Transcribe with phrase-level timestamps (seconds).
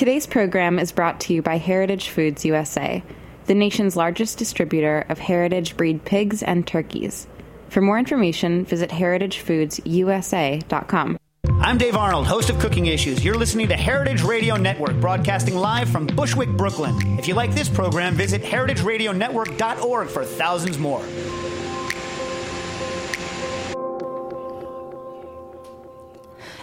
[0.00, 3.02] Today's program is brought to you by Heritage Foods USA,
[3.44, 7.26] the nation's largest distributor of heritage breed pigs and turkeys.
[7.68, 11.18] For more information, visit heritagefoodsusa.com.
[11.60, 13.22] I'm Dave Arnold, host of Cooking Issues.
[13.22, 17.18] You're listening to Heritage Radio Network, broadcasting live from Bushwick, Brooklyn.
[17.18, 21.04] If you like this program, visit heritageradionetwork.org for thousands more.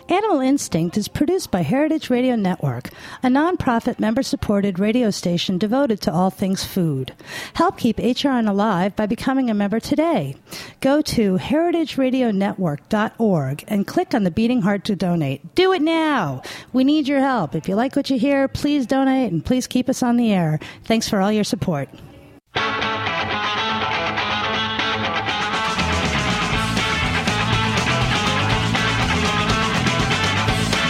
[0.09, 2.91] Animal Instinct is produced by Heritage Radio Network,
[3.23, 7.11] a nonprofit member supported radio station devoted to all things food.
[7.55, 10.37] Help keep HRN alive by becoming a member today.
[10.79, 15.53] Go to heritageradionetwork.org and click on the beating heart to donate.
[15.55, 16.41] Do it now!
[16.71, 17.53] We need your help.
[17.53, 20.61] If you like what you hear, please donate and please keep us on the air.
[20.85, 21.89] Thanks for all your support.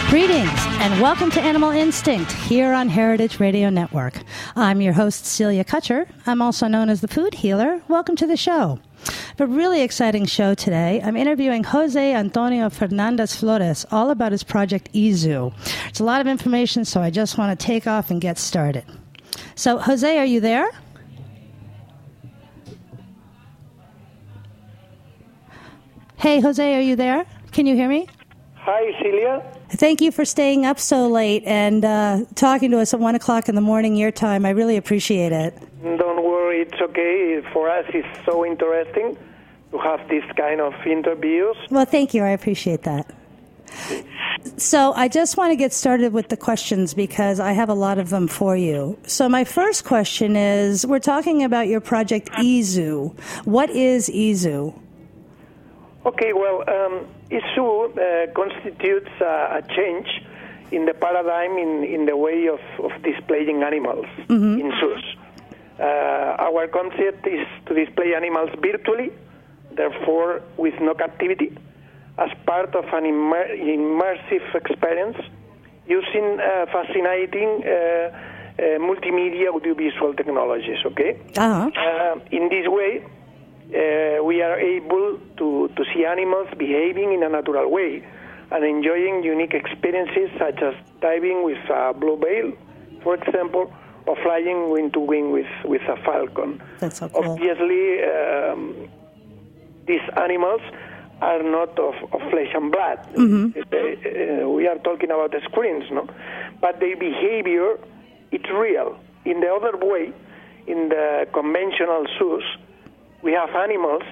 [0.08, 0.48] Greetings
[0.80, 4.14] and welcome to Animal Instinct here on Heritage Radio Network.
[4.56, 6.08] I'm your host, Celia Kutcher.
[6.26, 7.82] I'm also known as the Food Healer.
[7.88, 8.78] Welcome to the show.
[9.38, 11.02] A really exciting show today.
[11.04, 15.52] I'm interviewing Jose Antonio Fernandez Flores all about his project EZoo.
[15.90, 18.86] It's a lot of information, so I just want to take off and get started.
[19.56, 20.70] So, Jose, are you there?
[26.16, 27.26] Hey, Jose, are you there?
[27.52, 28.08] Can you hear me?
[28.54, 29.57] Hi, Celia.
[29.70, 33.48] Thank you for staying up so late and uh, talking to us at 1 o'clock
[33.48, 34.46] in the morning your time.
[34.46, 35.54] I really appreciate it.
[35.82, 37.42] Don't worry, it's okay.
[37.52, 39.18] For us, it's so interesting
[39.70, 41.56] to have this kind of interviews.
[41.70, 42.22] Well, thank you.
[42.22, 43.14] I appreciate that.
[44.56, 47.98] So, I just want to get started with the questions because I have a lot
[47.98, 48.98] of them for you.
[49.06, 53.18] So, my first question is we're talking about your project EZoo.
[53.44, 54.78] What is EZoo?
[56.06, 60.08] Okay, well, um, EZoo uh, constitutes uh, a change
[60.70, 64.60] in the paradigm in, in the way of, of displaying animals Mm-hmm.
[64.60, 65.04] in zoos.
[65.80, 65.84] Uh,
[66.46, 69.10] our concept is to display animals virtually,
[69.72, 71.56] therefore with no captivity,
[72.18, 75.16] as part of an immer- immersive experience
[75.86, 81.16] using uh, fascinating uh, uh, multimedia audiovisual technologies, okay?
[81.36, 81.70] Uh-huh.
[81.76, 83.04] Uh, in this way,
[83.68, 88.02] uh, we are able to, to see animals behaving in a natural way
[88.50, 92.52] and enjoying unique experiences such as diving with a blue whale,
[93.02, 93.72] for example,
[94.06, 96.62] or flying wing to wing with, with a falcon.
[96.78, 97.32] That's so cool.
[97.32, 98.88] Obviously, um,
[99.86, 100.62] these animals
[101.20, 103.00] are not of, of flesh and blood.
[103.14, 106.08] Uh, uh, we are talking about the screens, no?
[106.60, 107.78] But their behavior,
[108.32, 108.98] it's real.
[109.26, 110.12] In the other way,
[110.66, 112.44] in the conventional zoos,
[113.22, 114.02] we have animals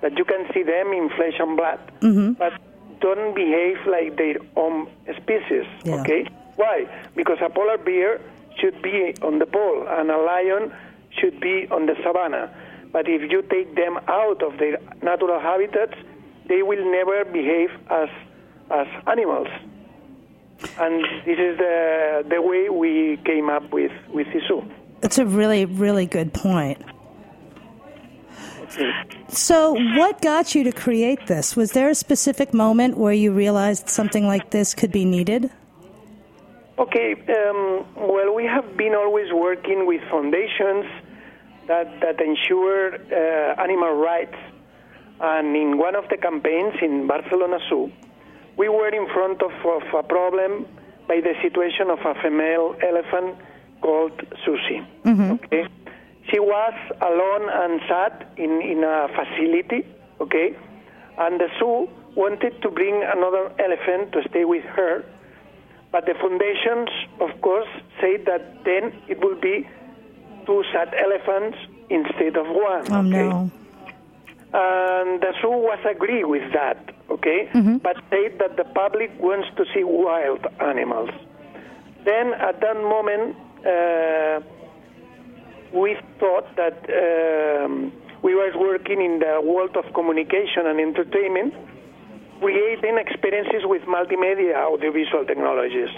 [0.00, 2.32] that you can see them in flesh and blood, mm-hmm.
[2.32, 2.52] but
[3.00, 4.88] don't behave like their own
[5.22, 5.66] species.
[5.84, 6.00] Yeah.
[6.00, 6.86] Okay, why?
[7.16, 8.20] Because a polar bear
[8.60, 10.72] should be on the pole, and a lion
[11.18, 12.52] should be on the savannah.
[12.92, 15.94] But if you take them out of their natural habitats,
[16.46, 18.08] they will never behave as
[18.70, 19.48] as animals.
[20.78, 24.64] And this is the the way we came up with with EZoo.
[25.02, 26.78] It's a really, really good point.
[29.28, 31.56] So, what got you to create this?
[31.56, 35.50] Was there a specific moment where you realized something like this could be needed?
[36.78, 40.86] Okay, um, well, we have been always working with foundations
[41.66, 44.36] that, that ensure uh, animal rights.
[45.20, 47.92] And in one of the campaigns in Barcelona Zoo,
[48.56, 50.66] we were in front of, of a problem
[51.06, 53.36] by the situation of a female elephant
[53.80, 54.82] called Susie.
[55.32, 55.68] Okay?
[56.30, 59.86] She was alone and sad in, in a facility,
[60.20, 60.56] okay?
[61.18, 65.04] And the zoo wanted to bring another elephant to stay with her,
[65.90, 66.88] but the foundations,
[67.20, 67.68] of course,
[68.00, 69.68] said that then it will be
[70.46, 71.58] two sad elephants
[71.90, 72.84] instead of one.
[72.92, 73.28] Oh, okay?
[73.28, 73.50] no.
[74.54, 77.48] And the zoo was agree with that, okay?
[77.78, 81.10] But said that the public wants to see wild animals.
[82.04, 84.40] Then at that moment, uh,
[85.72, 87.92] we thought that um,
[88.22, 91.54] we were working in the world of communication and entertainment,
[92.40, 95.90] creating experiences with multimedia audiovisual technologies.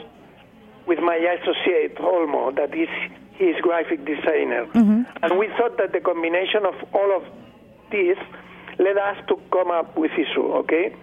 [0.86, 2.88] With my associate Olmo, that is
[3.32, 4.66] his graphic designer,
[5.22, 7.24] and we thought that the combination of all of
[7.90, 8.18] this
[8.78, 10.94] led us to come up with EZoo, okay?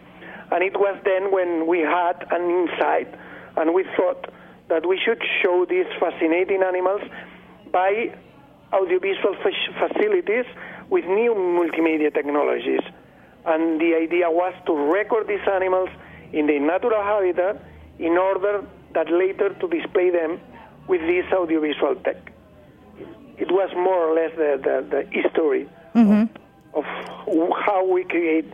[0.51, 3.09] And it was then when we had an insight,
[3.57, 4.27] and we thought
[4.69, 7.01] that we should show these fascinating animals
[7.71, 8.13] by
[8.73, 10.45] audiovisual fac- facilities
[10.89, 12.81] with new multimedia technologies.
[13.45, 15.89] And the idea was to record these animals
[16.31, 17.61] in their natural habitat
[17.99, 18.63] in order
[18.93, 20.39] that later to display them
[20.87, 22.31] with this audiovisual tech.
[23.37, 26.23] It was more or less the, the, the history Mm-hmm.
[26.73, 26.85] of,
[27.27, 28.49] of how we create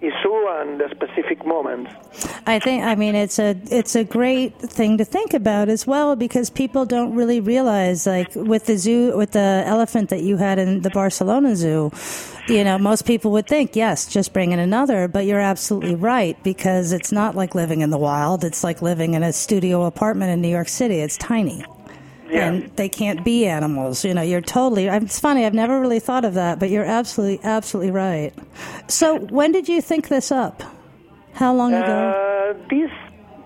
[0.00, 1.90] EZoo and the specific moments.
[2.48, 6.16] I think I mean it's a it's a great thing to think about as well
[6.16, 10.58] because people don't really realize like with the zoo with the elephant that you had
[10.58, 11.90] in the Barcelona zoo
[12.48, 16.42] you know most people would think yes just bring in another but you're absolutely right
[16.42, 20.30] because it's not like living in the wild it's like living in a studio apartment
[20.32, 21.62] in New York City it's tiny
[22.30, 22.48] Yeah.
[22.48, 24.04] and they can't be animals.
[24.04, 24.86] You know, you're totally.
[24.86, 25.46] It's funny.
[25.46, 28.32] I've never really thought of that, but you're absolutely, absolutely right.
[28.86, 30.62] So, when did you think this up?
[31.32, 31.96] How long ago?
[32.10, 32.27] Uh,
[32.70, 32.90] This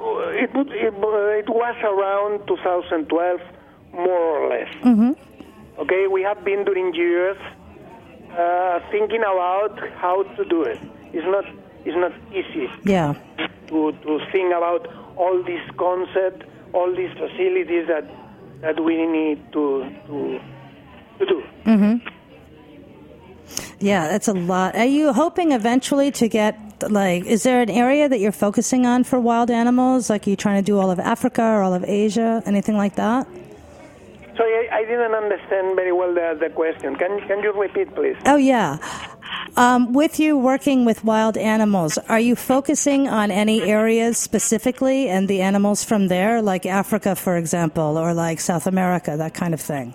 [0.00, 3.40] it, would- it, uh, it was around 2012,
[3.94, 4.69] more or less.
[4.82, 5.12] Mm-hmm.
[5.78, 7.36] Okay, we have been during years
[8.32, 10.78] uh, thinking about how to do it.
[11.12, 11.44] It's not
[11.84, 13.14] it's not easy Yeah.
[13.69, 14.86] to, to think about
[15.16, 18.04] all these concepts, all these facilities that
[18.60, 20.40] that we need to to,
[21.19, 21.42] to do.
[23.80, 24.76] Yeah, that's a lot.
[24.76, 26.56] Are you hoping eventually to get
[26.90, 27.25] like?
[27.26, 30.11] Is there an area that you're focusing on for wild animals?
[30.11, 32.96] Like, are you trying to do all of Africa or all of Asia, anything like
[32.96, 33.26] that?
[34.37, 36.96] So I, I didn't understand very well the, the question.
[36.96, 38.17] Can can you repeat, please?
[38.25, 38.79] Oh yeah.
[39.56, 45.29] Um, with you working with wild animals, are you focusing on any areas specifically and
[45.29, 49.61] the animals from there, like Africa, for example, or like South America, that kind of
[49.61, 49.93] thing?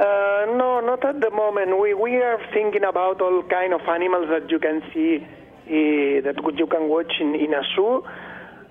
[0.00, 1.78] Uh, no, not at the moment.
[1.78, 5.26] We we are thinking about all kind of animals that you can see,
[5.70, 8.04] that you can watch in, in a zoo,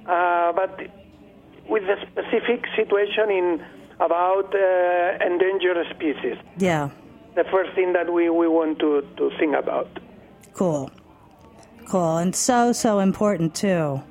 [0.06, 0.80] uh, but
[1.68, 3.64] with the specific situation in
[4.00, 6.38] about uh, endangered species.
[6.58, 6.90] Yeah.
[7.36, 9.88] The first thing that we, we want to, to think about.
[10.54, 10.92] Cool.
[11.86, 12.18] Cool.
[12.18, 14.02] And so, so important too.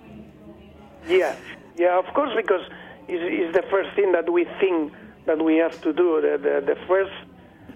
[1.06, 1.34] Yeah,
[1.76, 2.62] yeah, of course, because
[3.08, 4.92] it's, it's the first thing that we think
[5.26, 6.20] that we have to do.
[6.20, 7.12] The, the, the first,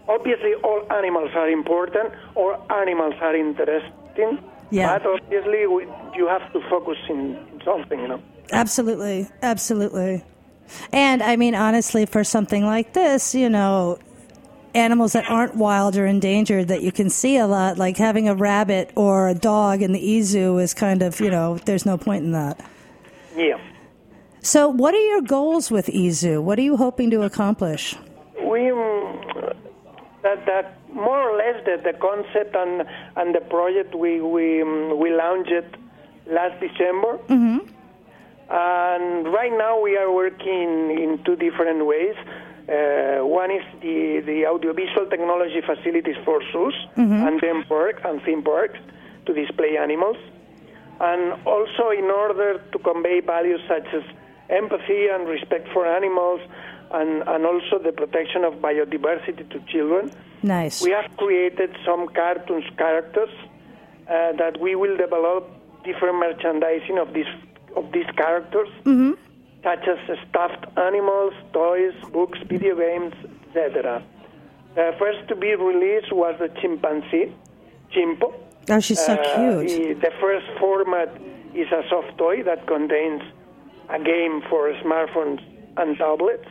[0.08, 4.38] obviously, all animals are important, all animals are interesting,
[4.72, 4.98] Yeah.
[4.98, 5.86] but obviously, we,
[6.16, 8.22] you have to focus in, in something, you know.
[8.50, 9.28] Absolutely.
[9.42, 10.24] Absolutely.
[10.92, 13.98] And I mean, honestly, for something like this, you know,
[14.74, 18.34] animals that aren't wild or endangered that you can see a lot, like having a
[18.34, 22.24] rabbit or a dog in the zoo is kind of, you know, there's no point
[22.24, 22.58] in that.
[23.36, 23.60] Yeah.
[24.40, 26.42] So, what are your goals with EZoo?
[26.42, 27.94] What are you hoping to accomplish?
[28.42, 28.72] We,
[30.22, 32.86] that, that more or less the, the concept and,
[33.16, 35.76] and the project we, we, um, we launched
[36.26, 37.18] last December.
[38.50, 42.16] And right now we are working in two different ways.
[42.68, 46.74] Uh, one is the, the audiovisual technology facilities for zoos
[47.26, 48.78] and theme parks and theme parks
[49.26, 50.16] to display animals,
[51.00, 54.02] and also in order to convey values such as
[54.50, 56.40] empathy and respect for animals,
[56.92, 60.10] and, and also the protection of biodiversity to children.
[60.42, 60.82] Nice.
[60.82, 63.30] We have created some cartoons characters
[64.08, 65.48] uh, that we will develop
[65.84, 67.26] different merchandising of these
[67.76, 68.68] of these characters,
[69.64, 69.98] such as
[70.28, 73.14] stuffed animals, toys, books, video games,
[73.48, 74.02] etc.
[74.76, 77.32] Uh, first to be released was the chimpanzee,
[77.94, 78.34] Chimpo.
[78.70, 80.00] Oh, she's so Uh, cute.
[80.00, 81.08] the first format
[81.54, 83.22] is a soft toy that contains
[83.88, 85.40] a game for smartphones
[85.78, 86.48] and tablets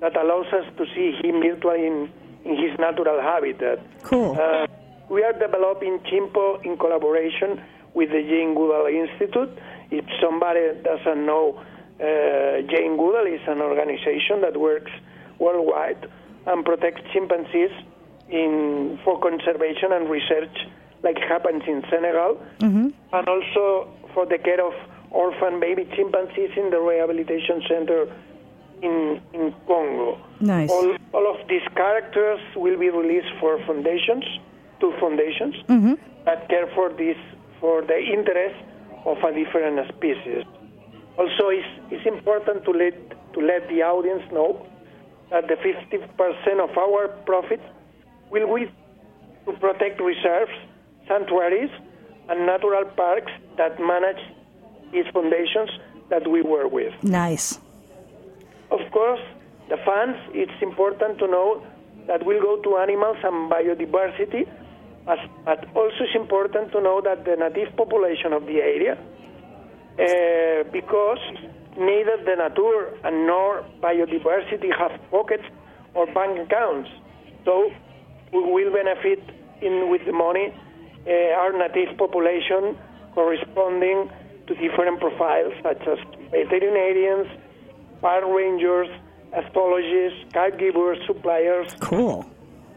[0.00, 2.10] that allows us to see him virtually in,
[2.44, 3.78] in his natural habitat.
[4.02, 4.36] Cool.
[4.38, 4.66] Uh,
[5.08, 7.62] we are developing Chimpo in collaboration
[7.94, 9.50] with the Jane Goodall Institute.
[9.90, 11.62] If somebody doesn't know,
[12.00, 14.90] uh, Jane Goodall is an organization that works
[15.38, 16.08] worldwide
[16.46, 17.70] and protects chimpanzees
[18.28, 20.54] in, for conservation and research,
[21.02, 22.40] like happens in Senegal,
[23.12, 24.74] and also for the care of
[25.10, 28.12] orphan baby chimpanzees in the rehabilitation center
[28.82, 30.18] in, in Congo.
[30.40, 30.70] Nice.
[30.70, 34.24] All, all of these characters will be released for foundations,
[34.80, 35.94] two foundations mm-hmm.
[36.24, 37.16] that care for this
[37.60, 38.56] for the interest
[39.06, 40.44] of a different species.
[41.18, 42.94] Also, it's, it's important to let
[43.32, 44.66] to let the audience know
[45.30, 47.60] that the 50% of our profit
[48.30, 48.70] will be
[49.44, 50.52] to protect reserves,
[51.06, 51.70] sanctuaries,
[52.28, 54.22] and natural parks that manage
[54.92, 55.70] these foundations
[56.08, 56.92] that we work with.
[57.02, 57.60] Nice.
[58.70, 59.20] Of course,
[59.68, 61.62] the funds, it's important to know
[62.06, 64.46] that will go to animals and biodiversity,
[65.08, 70.70] as, but also it's important to know that the native population of the area, uh,
[70.72, 71.22] because
[71.78, 75.44] neither the nature and nor biodiversity have pockets
[75.94, 76.90] or bank accounts.
[77.44, 77.70] So
[78.32, 79.22] we will benefit
[79.62, 80.52] in with the money
[81.06, 82.76] uh, our native population
[83.14, 84.10] corresponding
[84.46, 85.98] to different profiles such as
[86.30, 87.28] veterinarians,
[88.00, 88.88] park rangers,
[89.32, 91.74] pathologists, caregivers, suppliers.
[91.80, 92.24] Cool.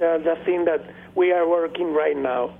[0.01, 0.81] Uh, the thing that
[1.15, 2.53] we are working right now.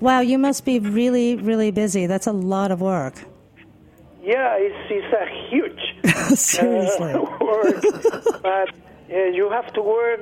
[0.00, 2.06] Wow, you must be really, really busy.
[2.06, 3.24] That's a lot of work.
[4.22, 7.12] Yeah, it's, it's a huge Seriously.
[7.12, 7.82] uh, work,
[8.42, 8.70] but
[9.10, 10.20] uh, you have to work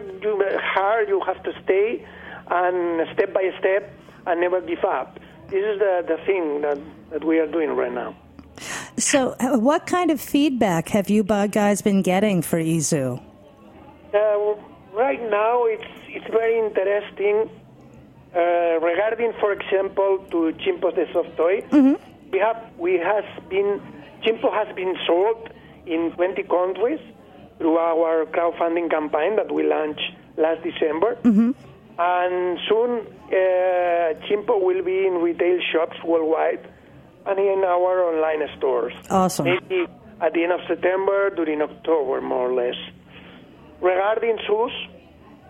[0.60, 1.08] hard.
[1.08, 2.06] You have to stay,
[2.50, 3.90] and step by step,
[4.26, 5.18] and never give up.
[5.48, 6.78] This is the, the thing that,
[7.10, 8.14] that we are doing right now.
[9.04, 13.20] So, uh, what kind of feedback have you guys been getting for EZoo?
[14.14, 14.54] Uh,
[14.94, 17.50] right now, it's it's very interesting.
[18.34, 21.60] Uh, regarding, for example, to Chimpos de soft toy,
[22.32, 23.78] we have we has been
[24.24, 25.50] Chimpo has been sold
[25.84, 27.00] in 20 countries
[27.58, 31.18] through our crowdfunding campaign that we launched last December,
[31.98, 36.70] and soon uh, Chimpo will be in retail shops worldwide
[37.26, 38.94] and in our online stores.
[39.10, 39.46] Awesome.
[39.46, 39.86] Maybe
[40.20, 42.76] at the end of September, during October, more or less.
[43.80, 44.72] Regarding zoos,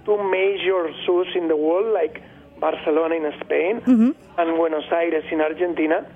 [0.04, 2.22] two major zoos in the world, like
[2.60, 4.10] Barcelona in Spain mm-hmm.
[4.38, 6.06] and Buenos Aires in Argentina,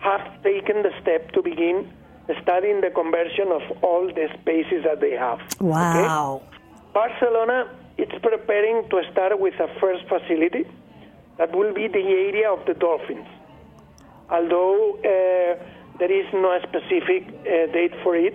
[0.00, 1.92] have taken the step to begin
[2.42, 5.40] studying the conversion of all the spaces that they have.
[5.40, 5.60] okay?
[5.60, 6.42] Wow.
[6.94, 10.64] Barcelona is preparing to start with a first facility
[11.38, 13.26] that will be the area of the dolphins.
[14.32, 15.62] Although uh,
[15.98, 18.34] there is no specific uh, date for it,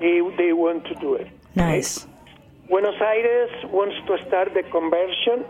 [0.00, 1.28] they, they want to do it.
[1.54, 2.06] Nice.
[2.68, 5.44] Buenos Aires wants to start the conversion,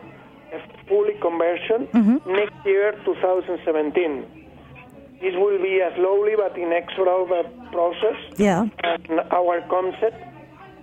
[0.52, 0.58] a
[0.88, 1.88] fully conversion,
[2.26, 4.44] next year, 2017.
[5.20, 8.18] This will be a slowly but inexorable process.
[8.36, 8.66] Yeah.
[8.82, 10.20] And our concept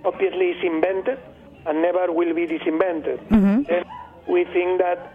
[0.05, 1.19] obviously is invented
[1.65, 3.19] and never will be disinvented.
[3.27, 4.31] Mm-hmm.
[4.31, 5.13] We think that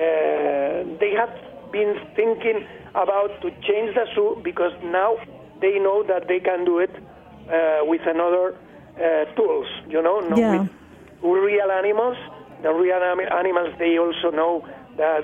[0.00, 1.30] uh, they have
[1.70, 2.66] been thinking
[3.04, 5.16] about to change the zoo because now
[5.60, 8.46] they know that they can do it uh, with another
[8.96, 10.60] uh, tools, you know, not Yeah.
[10.60, 10.70] with
[11.22, 12.16] real animals.
[12.62, 14.64] The real ani- animals, they also know
[14.96, 15.22] that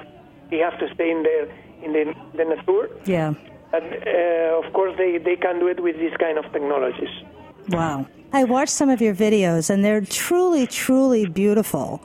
[0.50, 1.38] they have to stay in the
[1.84, 2.04] in the,
[2.36, 2.88] the nature.
[3.06, 3.34] Yeah.
[3.72, 7.08] And uh, of course, they, they can do it with these kind of technologies.
[7.70, 8.06] Wow.
[8.32, 12.00] I watched some of your videos and they're truly, truly beautiful.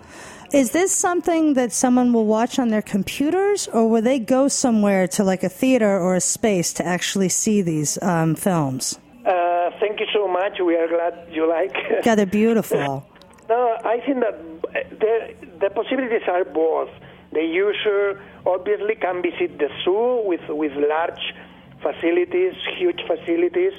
[0.54, 5.06] Is this something that someone will watch on their computers or will they go somewhere
[5.10, 8.98] to like a theater or a space to actually see these um, films?
[9.26, 10.60] Uh, thank you so much.
[10.66, 11.76] We are glad you like.
[12.06, 13.06] Yeah, they're beautiful.
[13.50, 16.90] no, I think that uh, the, the possibilities are both.
[17.34, 21.34] The user obviously can visit the zoo with, with large
[21.82, 23.74] facilities, huge facilities,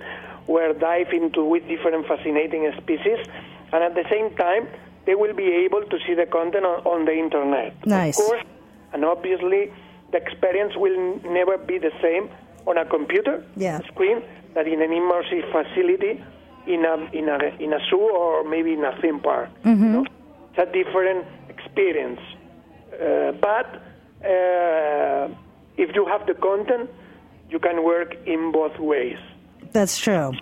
[0.47, 3.19] where dive into with different fascinating species,
[3.73, 4.69] and at the same time,
[5.09, 7.73] they will be able to see the content on, on the internet.
[7.87, 8.19] Nice.
[8.21, 8.45] Of course,
[8.93, 9.73] and obviously,
[10.13, 10.99] the experience will
[11.39, 12.29] never be the same
[12.67, 13.79] on a computer Yeah.
[13.91, 14.19] screen
[14.55, 16.13] that in an immersive facility
[16.75, 19.49] in a in a in a zoo or maybe in a theme park.
[19.65, 20.05] You know?
[20.51, 21.25] It's a different
[21.55, 22.21] experience.
[22.93, 23.69] Uh, but
[24.33, 25.25] uh,
[25.85, 26.91] if you have the content,
[27.53, 29.19] you can work in both ways.
[29.73, 30.33] That's true.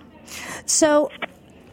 [0.65, 1.11] So,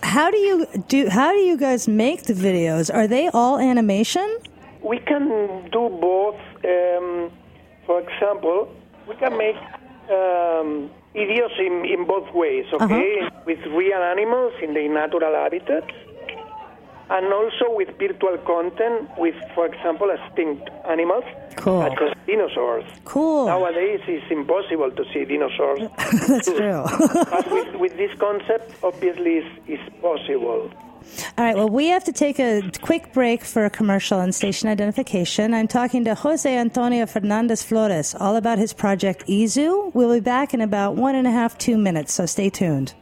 [0.04, 1.10] how do you do?
[1.10, 2.94] How do you guys make the videos?
[2.94, 4.38] Are they all animation?
[4.82, 6.40] We can do both.
[6.66, 7.32] Um,
[7.86, 8.70] for example,
[9.08, 9.56] we can make
[10.10, 13.30] um, videos in, in both ways, okay?
[13.46, 15.90] With real animals in their natural habitat,
[17.10, 21.24] and also with virtual content with, for example, extinct animals,
[21.58, 21.82] Cool.
[21.82, 22.86] such as dinosaurs.
[23.06, 23.46] Cool.
[23.48, 25.90] Nowadays, it's impossible to see dinosaurs.
[26.28, 26.84] That's true.
[27.30, 30.72] but with, with this concept, obviously, it's, it's possible.
[31.38, 34.70] All right, well, we have to take a quick break for a commercial and station
[34.70, 35.54] identification.
[35.54, 39.94] I'm talking to Jose Antonio Fernandez Flores all about his project EZoo.
[39.94, 42.94] We'll be back in about one and a half, two minutes, so stay tuned.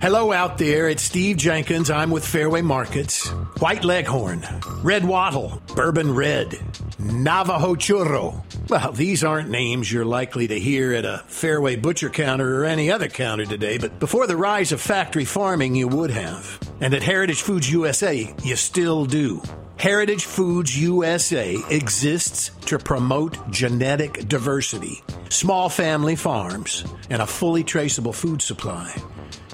[0.00, 1.90] Hello out there, it's Steve Jenkins.
[1.90, 3.28] I'm with Fairway Markets.
[3.58, 4.44] White Leghorn,
[4.82, 6.58] Red Wattle, Bourbon Red,
[6.98, 8.42] Navajo Churro.
[8.70, 12.90] Well, these aren't names you're likely to hear at a Fairway butcher counter or any
[12.90, 16.58] other counter today, but before the rise of factory farming, you would have.
[16.80, 19.42] And at Heritage Foods USA, you still do.
[19.80, 28.12] Heritage Foods USA exists to promote genetic diversity, small family farms, and a fully traceable
[28.12, 28.94] food supply.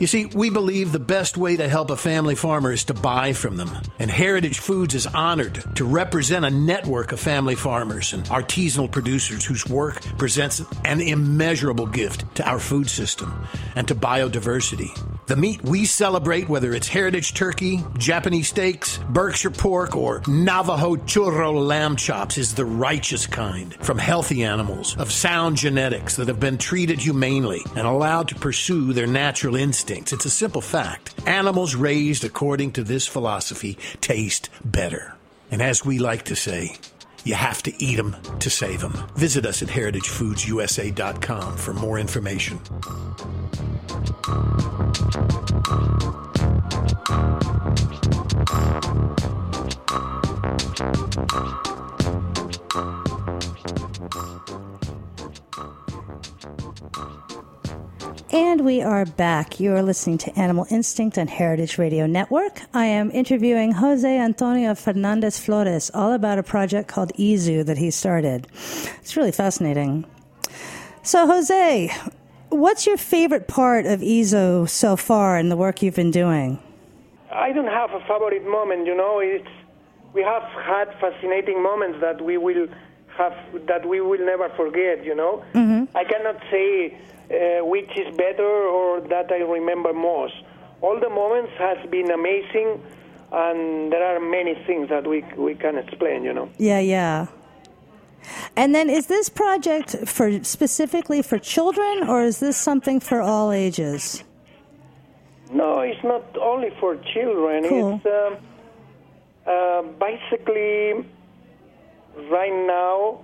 [0.01, 3.33] You see, we believe the best way to help a family farmer is to buy
[3.35, 3.71] from them.
[3.99, 9.45] And Heritage Foods is honored to represent a network of family farmers and artisanal producers
[9.45, 14.91] whose work presents an immeasurable gift to our food system and to biodiversity.
[15.29, 21.67] The meat we celebrate, whether it's heritage turkey, Japanese steaks, Berkshire pork, or Navajo churro
[21.67, 26.59] lamb chops, is the righteous kind from healthy animals of sound genetics that have been
[26.59, 30.13] treated humanely and allowed to pursue their natural instincts.
[30.13, 31.15] It's a simple fact.
[31.27, 35.15] Animals raised according to this philosophy taste better.
[35.51, 36.77] And as we like to say,
[37.25, 38.93] you have to eat them to save them.
[39.17, 42.61] Visit us at heritagefoodsusa.com for more information.
[58.37, 59.61] And we are back.
[59.61, 62.61] You are listening to Animal Instinct on Heritage Radio Network.
[62.75, 67.91] I am interviewing Jose Antonio Fernandez Flores all about a project called EZoo that he
[67.91, 68.47] started.
[69.01, 70.05] It's really fascinating.
[71.03, 71.91] So, Jose,
[72.51, 76.59] what's your favorite part of EZoo so far in the work you've been doing?
[77.33, 79.19] I don't have a favorite moment, you know.
[79.19, 79.49] It's
[80.13, 82.69] we have had fascinating moments that we will
[83.17, 83.35] have
[83.67, 85.45] that we will never forget, you know.
[85.55, 85.97] Mm-hmm.
[85.97, 86.97] I cannot say
[87.31, 90.35] uh, which is better or that I remember most.
[90.81, 92.81] All the moments has been amazing,
[93.33, 96.25] and there are many things that we we can explain.
[96.25, 96.51] You know.
[96.59, 97.27] Yeah, yeah.
[98.57, 103.53] And then, is this project for specifically for children, or is this something for all
[103.53, 104.25] ages?
[105.53, 107.69] No, it's not only for children.
[107.69, 108.01] Cool.
[108.05, 108.37] It's um,
[109.47, 111.07] uh, basically
[112.31, 113.21] right now.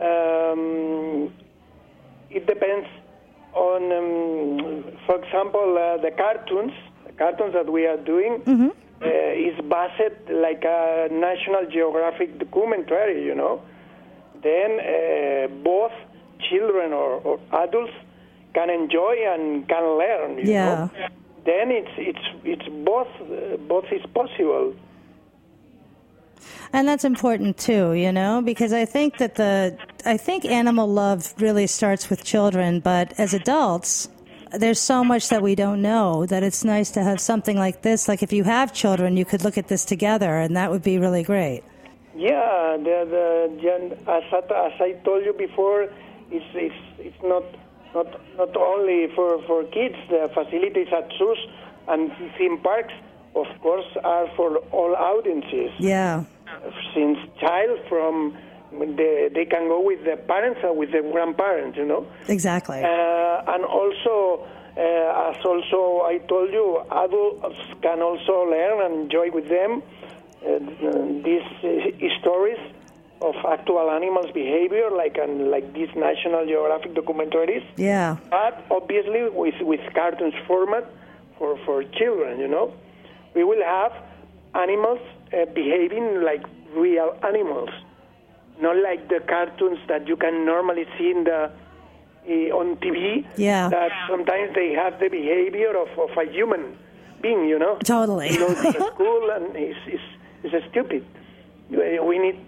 [0.00, 1.32] Um,
[2.30, 2.86] it depends
[3.54, 6.72] on, um, for example, uh, the cartoons,
[7.06, 8.42] the cartoons that we are doing,
[9.02, 9.06] uh,
[9.48, 13.62] is based like a National Geographic documentary, you know.
[14.42, 15.92] Then uh, both
[16.48, 17.92] children or, or adults
[18.54, 20.38] can enjoy and can learn.
[20.38, 20.64] You Yeah.
[20.64, 20.90] Know?
[21.44, 24.74] Then it's it's it's both uh, both is possible.
[26.72, 31.34] And that's important too, you know, because I think that the I think animal love
[31.38, 34.08] really starts with children, but as adults,
[34.52, 38.08] there's so much that we don't know that it's nice to have something like this.
[38.08, 40.98] Like if you have children, you could look at this together, and that would be
[40.98, 41.62] really great.
[42.16, 43.06] Yeah, the,
[43.56, 45.88] the as, as I told you before,
[46.30, 47.44] it's it's, it's not
[47.94, 49.96] not not only for, for kids.
[50.08, 51.38] The facilities at zoos
[51.88, 52.94] and theme parks,
[53.34, 55.70] of course, are for all audiences.
[55.78, 56.24] Yeah,
[56.94, 58.36] Since child from
[58.72, 62.06] the, they can go with the parents or with the grandparents, you know.
[62.28, 62.82] exactly.
[62.82, 69.30] Uh, and also, uh, as also I told you, adults can also learn and enjoy
[69.30, 69.82] with them
[70.46, 70.58] uh,
[71.22, 72.58] these uh, stories
[73.20, 77.64] of actual animals' behavior, like and like these National Geographic documentaries.
[77.76, 80.86] Yeah, But obviously, with with cartoons format
[81.38, 82.72] for for children, you know,
[83.34, 83.92] we will have
[84.54, 85.00] animals
[85.32, 86.42] uh, behaving like
[86.74, 87.70] real animals,
[88.60, 91.50] not like the cartoons that you can normally see in the
[92.28, 93.24] uh, on TV.
[93.36, 93.68] Yeah.
[93.68, 96.76] That sometimes they have the behavior of, of a human
[97.22, 97.76] being, you know.
[97.84, 98.28] totally.
[98.28, 100.00] He goes to school and is is
[100.44, 101.04] is stupid.
[101.70, 102.38] We need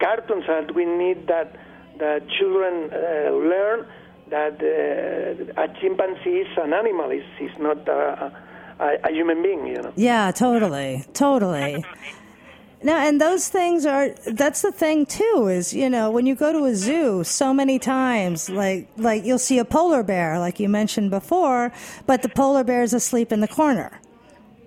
[0.00, 1.56] cartoons and we need that
[1.98, 3.86] the children uh, learn
[4.30, 7.10] that uh, a chimpanzee is an animal.
[7.10, 8.32] Is is not a,
[8.80, 9.92] a, a human being, you know.
[9.96, 11.84] Yeah, totally, totally.
[12.82, 16.52] No, and those things are that's the thing too is, you know, when you go
[16.52, 20.68] to a zoo so many times like like you'll see a polar bear like you
[20.68, 21.72] mentioned before,
[22.06, 24.00] but the polar bear is asleep in the corner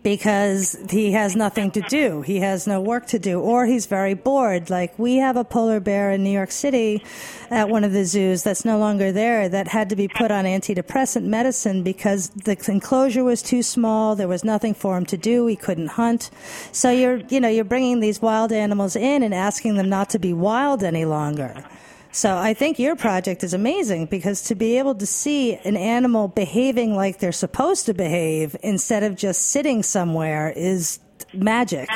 [0.07, 2.21] because he has nothing to do.
[2.21, 4.69] He has no work to do or he's very bored.
[4.69, 7.03] Like we have a polar bear in New York City
[7.49, 10.45] at one of the zoos that's no longer there that had to be put on
[10.45, 14.15] antidepressant medicine because the enclosure was too small.
[14.15, 15.45] There was nothing for him to do.
[15.45, 16.29] He couldn't hunt.
[16.71, 20.19] So you're, you know, you're bringing these wild animals in and asking them not to
[20.19, 21.65] be wild any longer.
[22.11, 26.27] So I think your project is amazing because to be able to see an animal
[26.27, 30.99] behaving like they're supposed to behave instead of just sitting somewhere is
[31.33, 31.89] magic.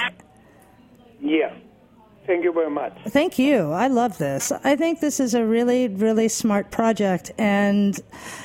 [1.19, 1.54] Yeah.
[2.28, 2.93] Thank you very much.
[3.08, 3.71] Thank you.
[3.71, 4.52] I love this.
[4.63, 7.32] I think this is a really, really smart project.
[7.38, 8.00] And,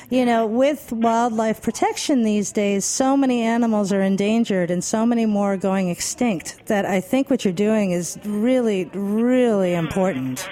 [0.09, 5.25] you know, with wildlife protection these days, so many animals are endangered and so many
[5.25, 10.49] more are going extinct that I think what you're doing is really, really important.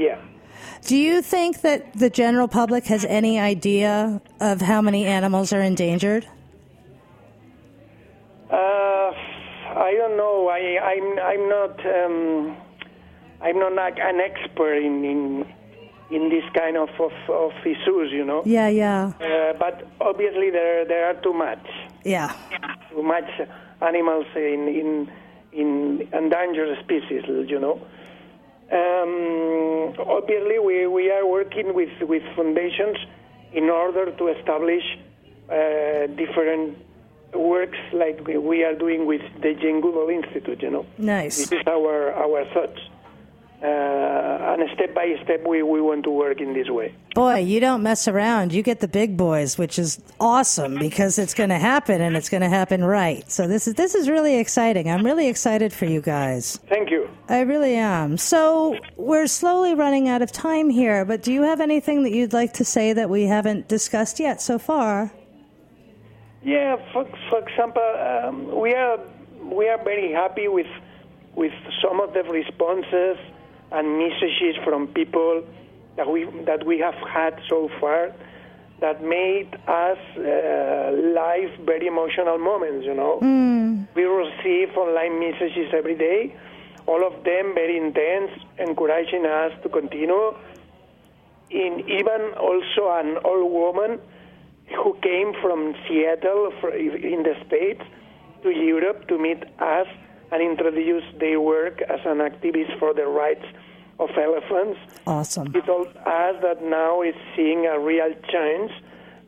[0.00, 0.18] Yeah.
[0.86, 5.60] Do you think that the general public has any idea of how many animals are
[5.60, 6.24] endangered?
[8.50, 9.12] Uh,
[9.86, 10.48] I don't know.
[10.48, 12.56] I, I'm I'm not um,
[13.42, 15.20] I'm not like an expert in, in
[16.10, 18.42] in this kind of, of, of issues, you know.
[18.44, 19.12] Yeah, yeah.
[19.20, 21.64] Uh, but obviously there there are too much,
[22.04, 22.32] Yeah.
[22.90, 23.30] too much
[23.82, 25.10] animals in in
[25.52, 27.78] in endangered species, you know.
[28.72, 32.96] Um, obviously, we, we are working with, with foundations
[33.52, 34.84] in order to establish
[35.50, 36.78] uh, different
[37.34, 40.86] works like we- are doing with the Jane Goodall Institute, you know.
[40.98, 41.36] Nice.
[41.38, 42.80] This is our, our thoughts.
[43.62, 46.94] Uh, and step by step, we, we want to work in this way.
[47.14, 48.54] Boy, you don't mess around.
[48.54, 52.30] You get the big boys, which is awesome because it's going to happen and it's
[52.30, 53.30] going to happen right.
[53.30, 54.90] So this is this is really exciting.
[54.90, 56.58] I'm really excited for you guys.
[56.68, 57.10] Thank you.
[57.28, 58.16] I really am.
[58.16, 62.32] So we're slowly running out of time here, but do you have anything that you'd
[62.32, 65.12] like to say that we haven't discussed yet so far?
[66.42, 68.98] Yeah, for, for example, um, we are
[69.42, 70.66] we are very happy with
[71.34, 73.18] with some of the responses
[73.72, 75.44] and messages from people
[75.96, 78.12] that we that we have had so far
[78.80, 82.86] that made us uh, live very emotional moments.
[82.86, 83.18] You know,
[83.94, 86.34] we receive online messages every day,
[86.86, 90.34] all of them very intense, encouraging us to continue.
[91.50, 93.98] In even also an old woman
[94.76, 97.82] who came from Seattle in the States
[98.42, 99.88] to Europe to meet us
[100.32, 103.44] and introduce their work as an activist for the rights
[103.98, 104.78] of elephants.
[105.06, 105.52] Awesome.
[105.52, 108.72] He told us that now is seeing a real chance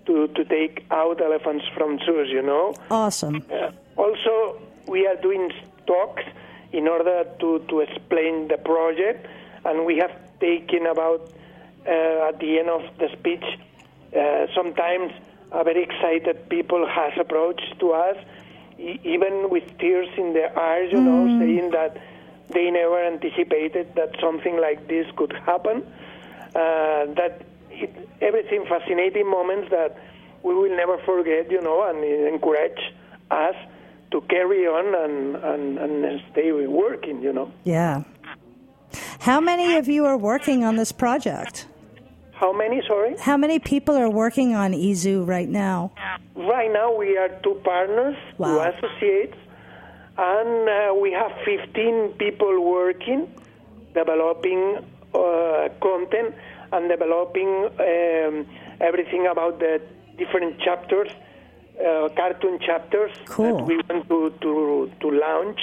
[0.06, 2.74] to, to take out elephants from zoos, you know.
[2.90, 3.44] Awesome.
[3.52, 5.50] Uh, also, we are doing
[5.86, 6.22] talks
[6.72, 9.26] in order to, to explain the project,
[9.64, 11.30] and we have taken about,
[11.86, 13.44] uh, at the end of the speech,
[14.16, 15.12] uh, sometimes
[15.52, 18.16] a very excited people has approached to us,
[18.82, 21.96] e- even with tears in their eyes, you know, saying that
[22.50, 25.82] they never anticipated that something like this could happen.
[26.54, 27.90] Uh, that it,
[28.20, 29.96] everything fascinating moments that
[30.42, 32.80] we will never forget, you know, and encourage
[33.30, 33.54] us
[34.10, 37.50] to carry on and, and, and stay working, you know.
[37.64, 38.02] Yeah.
[39.20, 41.66] How many of you are working on this project?
[42.42, 43.14] How many, sorry?
[43.20, 45.92] How many people are working on EZoo right now?
[46.34, 48.48] Right now we are two partners, Wow.
[48.48, 49.36] two associates,
[50.18, 53.28] and uh, we have 15 people working,
[53.94, 54.78] developing
[55.14, 56.34] uh, content
[56.72, 58.44] and developing um,
[58.80, 59.80] everything about the
[60.18, 61.10] different chapters,
[61.78, 63.58] uh, cartoon chapters Cool.
[63.58, 65.60] that we want to, to, to launch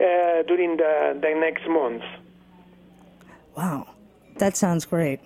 [0.00, 2.04] uh, during the, the next month.
[3.56, 3.88] Wow.
[4.38, 5.18] That sounds great.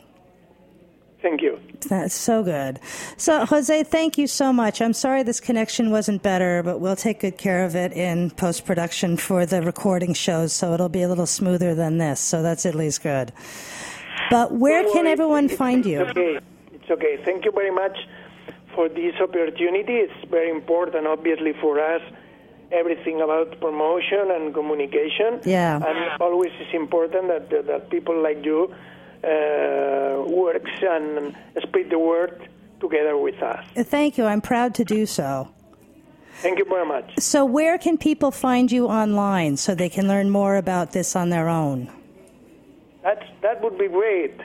[1.23, 1.59] Thank you.
[1.89, 2.81] That's so good.
[3.19, 4.81] So, Jose, thank you so much.
[4.81, 8.65] I'm sorry this connection wasn't better, but we'll take good care of it in post
[8.65, 12.21] production for the recording shows, so it'll be a little smoother than this.
[12.21, 13.33] So that's at least good.
[14.31, 16.01] But where Don't can everyone it's- find it's you?
[16.01, 16.39] Okay.
[16.73, 17.19] It's okay.
[17.25, 17.99] Thank you very much
[18.75, 19.97] for this opportunity.
[19.97, 22.01] It's very important, obviously, for us.
[22.73, 25.41] Everything about promotion and communication.
[25.45, 25.77] Yeah.
[25.85, 28.73] And always it's important that that people like you
[29.23, 32.49] Uh, works and spread the word
[32.81, 33.65] together with us.
[33.77, 34.25] Thank you.
[34.25, 35.49] I'm proud to do so.
[36.37, 37.19] Thank you very much.
[37.19, 41.29] So, where can people find you online so they can learn more about this on
[41.29, 41.91] their own?
[43.03, 44.41] That's that would be great.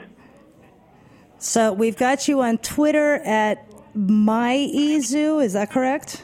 [1.38, 6.22] So, we've got you on Twitter at MyEZoo, is that correct?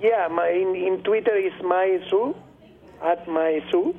[0.00, 2.34] Yeah, my in, in Twitter is MyEZoo
[3.02, 3.94] at MyEZoo,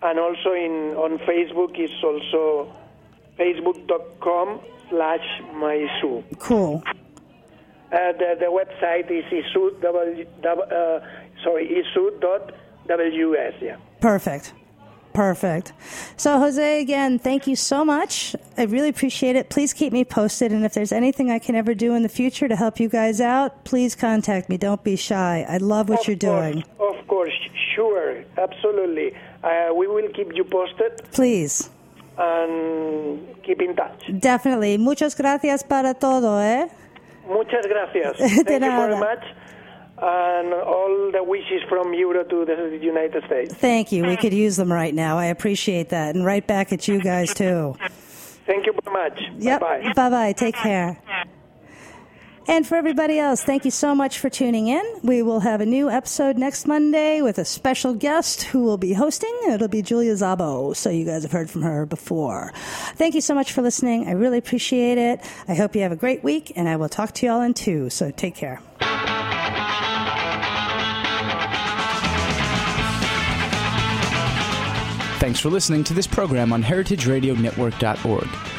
[0.00, 2.74] and also in on Facebook is also
[3.38, 6.38] facebook.com slash MyEZoo.
[6.38, 6.82] Cool.
[6.86, 11.00] Uh, the the website is ezoo w, w, uh,
[11.42, 12.52] sorry ezoo dot
[12.86, 13.54] ws.
[13.62, 13.76] Yeah.
[14.00, 14.52] Perfect.
[15.14, 15.72] Perfect.
[16.16, 18.36] So, Jose, again, thank you so much.
[18.56, 19.48] I really appreciate it.
[19.50, 20.52] Please keep me posted.
[20.52, 23.20] And if there's anything I can ever do in the future to help you guys
[23.20, 24.58] out, please contact me.
[24.58, 25.44] Don't be shy.
[25.48, 26.62] I love what Of you're doing.
[26.62, 27.32] course, Of course,
[27.74, 29.12] sure, absolutely.
[29.42, 31.68] Uh, we will keep you posted Please.
[32.18, 34.02] And keep in touch.
[34.18, 34.76] Definitely.
[34.76, 36.68] Muchas gracias para todo, eh?
[37.28, 38.16] Muchas gracias.
[38.18, 39.24] Thank you very much.
[40.00, 43.52] And all the wishes from Europe to the United States.
[43.54, 44.04] Thank you.
[44.04, 45.18] We could use them right now.
[45.18, 46.14] I appreciate that.
[46.14, 47.74] And right back at you guys, too.
[48.46, 49.20] Thank you very much.
[49.38, 49.60] Yep.
[49.60, 49.92] Bye.
[49.94, 50.32] Bye bye.
[50.32, 50.98] Take care.
[52.48, 54.82] And for everybody else, thank you so much for tuning in.
[55.02, 58.94] We will have a new episode next Monday with a special guest who will be
[58.94, 59.38] hosting.
[59.50, 60.74] It'll be Julia Szabo.
[60.74, 62.54] So you guys have heard from her before.
[62.96, 64.08] Thank you so much for listening.
[64.08, 65.20] I really appreciate it.
[65.46, 67.52] I hope you have a great week, and I will talk to you all in
[67.52, 67.90] two.
[67.90, 68.62] So take care.
[75.20, 78.47] Thanks for listening to this program on heritageradionetwork.org.